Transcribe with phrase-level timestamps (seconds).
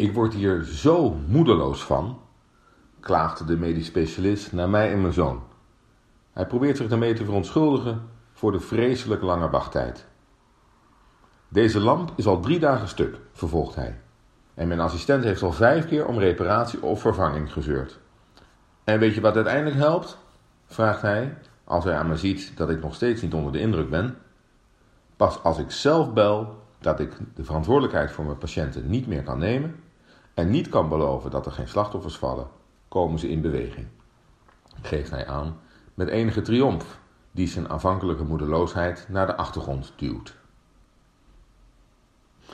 [0.00, 2.20] Ik word hier zo moedeloos van,
[3.00, 5.42] klaagde de medisch specialist naar mij en mijn zoon.
[6.32, 8.02] Hij probeert zich daarmee te verontschuldigen
[8.32, 10.06] voor de vreselijk lange wachttijd.
[11.48, 14.00] Deze lamp is al drie dagen stuk, vervolgt hij.
[14.54, 17.98] En mijn assistent heeft al vijf keer om reparatie of vervanging gezeurd.
[18.84, 20.18] En weet je wat uiteindelijk helpt?
[20.66, 23.90] vraagt hij, als hij aan me ziet dat ik nog steeds niet onder de indruk
[23.90, 24.16] ben.
[25.16, 29.38] Pas als ik zelf bel dat ik de verantwoordelijkheid voor mijn patiënten niet meer kan
[29.38, 29.88] nemen
[30.40, 32.46] en niet kan beloven dat er geen slachtoffers vallen,
[32.88, 33.86] komen ze in beweging.
[34.82, 35.58] Geeft hij aan
[35.94, 36.98] met enige triomf,
[37.30, 40.34] die zijn aanvankelijke moedeloosheid naar de achtergrond duwt.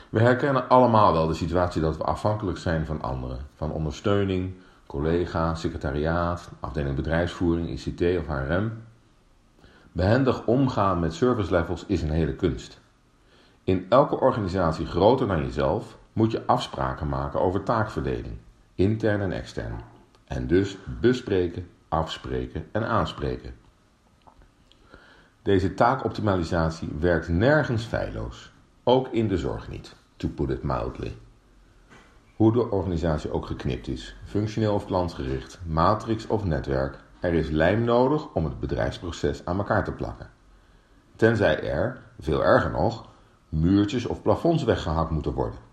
[0.09, 4.55] We herkennen allemaal wel de situatie dat we afhankelijk zijn van anderen, van ondersteuning,
[4.87, 8.83] collega, secretariaat, afdeling bedrijfsvoering, ICT of HRM.
[9.93, 12.81] Behendig omgaan met service levels is een hele kunst.
[13.65, 18.37] In elke organisatie groter dan jezelf moet je afspraken maken over taakverdeling,
[18.75, 19.81] intern en extern.
[20.25, 23.55] En dus bespreken, afspreken en aanspreken.
[25.43, 28.53] Deze taakoptimalisatie werkt nergens feilloos,
[28.85, 31.17] ook in de zorg niet, to put it mildly.
[32.37, 37.85] Hoe de organisatie ook geknipt is, functioneel of klantgericht, matrix of netwerk, er is lijm
[37.85, 40.31] nodig om het bedrijfsproces aan elkaar te plakken.
[41.17, 43.09] Tenzij er, veel erger nog,
[43.49, 45.65] muurtjes of plafonds weggehakt moeten worden.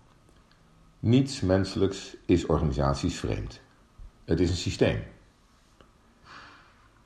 [1.04, 3.60] Niets menselijks is organisaties vreemd.
[4.24, 5.02] Het is een systeem.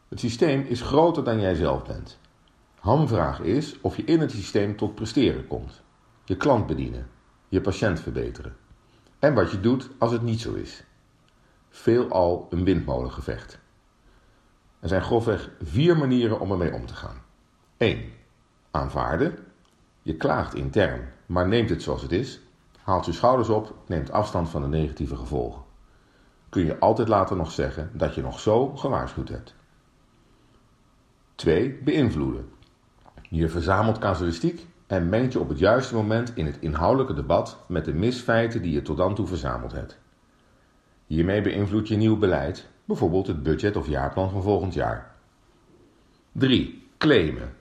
[0.08, 2.18] Het systeem is groter dan jij zelf bent.
[2.78, 5.82] Hamvraag is of je in het systeem tot presteren komt.
[6.24, 7.08] Je klant bedienen,
[7.48, 8.56] je patiënt verbeteren.
[9.18, 10.84] En wat je doet als het niet zo is.
[11.68, 13.58] Veelal een windmolengevecht.
[14.80, 17.22] Er zijn grofweg vier manieren om ermee om te gaan.
[17.76, 18.12] 1.
[18.70, 19.38] Aanvaarden.
[20.02, 22.40] Je klaagt intern, maar neemt het zoals het is.
[22.88, 25.62] Haalt je schouders op, neemt afstand van de negatieve gevolgen.
[26.48, 29.54] Kun je altijd later nog zeggen dat je nog zo gewaarschuwd hebt.
[31.34, 31.82] 2.
[31.84, 32.48] Beïnvloeden.
[33.22, 37.84] Je verzamelt casuïstiek en mengt je op het juiste moment in het inhoudelijke debat met
[37.84, 39.98] de misfeiten die je tot dan toe verzameld hebt.
[41.06, 45.14] Hiermee beïnvloed je nieuw beleid, bijvoorbeeld het budget of jaarplan van volgend jaar.
[46.32, 46.88] 3.
[46.98, 47.54] Claimen.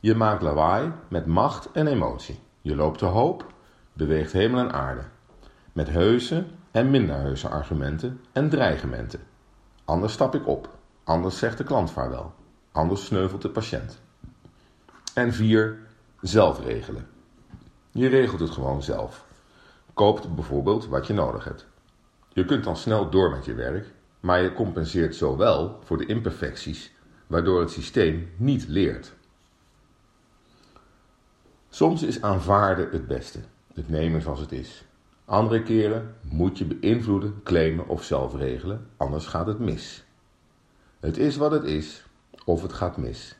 [0.00, 2.38] Je maakt lawaai met macht en emotie.
[2.60, 3.52] Je loopt te hoop,
[3.94, 5.02] beweegt hemel en aarde.
[5.72, 9.20] Met heuse en minder heuse argumenten en dreigementen.
[9.84, 10.68] Anders stap ik op,
[11.04, 12.34] anders zegt de klant vaarwel,
[12.72, 14.00] anders sneuvelt de patiënt.
[15.14, 15.78] En 4.
[16.20, 17.06] Zelf regelen.
[17.90, 19.24] Je regelt het gewoon zelf.
[19.94, 21.66] Koopt bijvoorbeeld wat je nodig hebt.
[22.28, 26.06] Je kunt dan snel door met je werk, maar je compenseert zo wel voor de
[26.06, 26.92] imperfecties
[27.26, 29.12] waardoor het systeem niet leert.
[31.68, 33.38] Soms is aanvaarden het beste,
[33.74, 34.84] het nemen zoals het is.
[35.24, 40.04] Andere keren moet je beïnvloeden, claimen of zelf regelen, anders gaat het mis.
[41.00, 42.04] Het is wat het is,
[42.44, 43.36] of het gaat mis.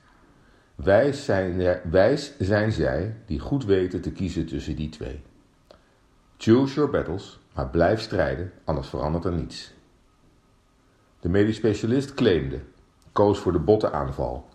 [0.75, 5.23] Wijs zijn, wijs zijn zij die goed weten te kiezen tussen die twee.
[6.37, 9.75] Choose your battles, maar blijf strijden, anders verandert er niets.
[11.21, 12.61] De medisch specialist claimde,
[13.13, 14.49] koos voor de botte aanval.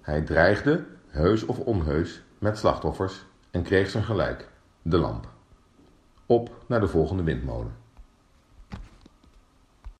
[0.00, 4.48] Hij dreigde, heus of onheus, met slachtoffers en kreeg zijn gelijk,
[4.86, 5.28] de lamp.
[6.26, 7.83] Op naar de volgende windmolen.